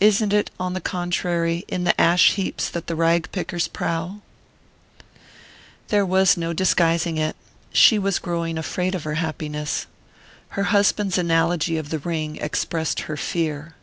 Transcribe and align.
"Isn't 0.00 0.32
it, 0.32 0.50
on 0.58 0.72
the 0.72 0.80
contrary, 0.80 1.66
in 1.68 1.84
the 1.84 2.00
ash 2.00 2.36
heaps 2.36 2.70
that 2.70 2.86
the 2.86 2.96
rag 2.96 3.30
pickers 3.32 3.68
prowl?" 3.68 4.22
There 5.88 6.06
was 6.06 6.38
no 6.38 6.54
disguising 6.54 7.18
it: 7.18 7.36
she 7.70 7.98
was 7.98 8.18
growing 8.18 8.56
afraid 8.56 8.94
of 8.94 9.04
her 9.04 9.16
happiness. 9.16 9.86
Her 10.56 10.62
husband's 10.72 11.18
analogy 11.18 11.76
of 11.76 11.90
the 11.90 11.98
ring 11.98 12.36
expressed 12.36 13.00
her 13.00 13.16
fear. 13.18 13.74